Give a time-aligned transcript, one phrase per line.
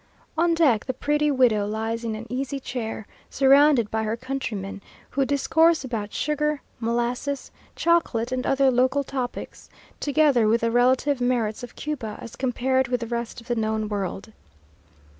[0.35, 4.81] On deck, the pretty widow lies in an easy chair, surrounded by her countrymen,
[5.11, 9.69] who discourse about sugar, molasses, chocolate, and other local topics,
[9.99, 13.87] together with the relative merits of Cuba as compared with the rest of the known
[13.89, 14.31] world.